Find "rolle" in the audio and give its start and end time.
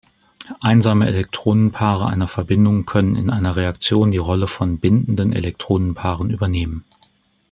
4.17-4.47